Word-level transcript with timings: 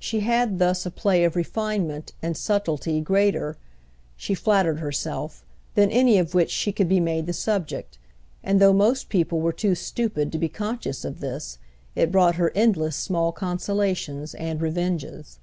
She 0.00 0.18
had 0.18 0.58
thus 0.58 0.84
a 0.84 0.90
play 0.90 1.22
of 1.22 1.36
refinement 1.36 2.12
and 2.20 2.36
subtlety 2.36 3.00
greater, 3.00 3.56
she 4.16 4.34
flattered 4.34 4.80
herself, 4.80 5.44
than 5.76 5.92
any 5.92 6.18
of 6.18 6.34
which 6.34 6.50
she 6.50 6.72
could 6.72 6.88
be 6.88 6.98
made 6.98 7.26
the 7.26 7.32
subject; 7.32 7.96
and 8.42 8.58
though 8.58 8.72
most 8.72 9.08
people 9.08 9.40
were 9.40 9.52
too 9.52 9.76
stupid 9.76 10.32
to 10.32 10.38
be 10.38 10.48
conscious 10.48 11.04
of 11.04 11.20
this 11.20 11.58
it 11.94 12.10
brought 12.10 12.34
her 12.34 12.50
endless 12.56 12.96
small 12.96 13.30
consolations 13.30 14.34
and 14.34 14.60
revenges. 14.60 15.38